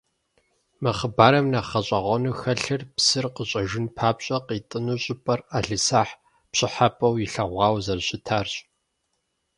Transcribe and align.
Мы 0.81 0.91
хъыбарым 0.97 1.45
нэхъ 1.53 1.69
гъэщӏэгъуэну 1.71 2.37
хэлъыр 2.41 2.81
псыр 2.95 3.25
къыщӏэжын 3.35 3.85
папщӏэ 3.95 4.37
къитӏыну 4.47 5.01
щӏыпӏэр 5.03 5.39
ӏэлисахь 5.49 6.13
пщӏыхьэпӏэу 6.51 7.15
илъэгъуауэ 7.25 7.79
зэрыщытарщ. 7.85 8.53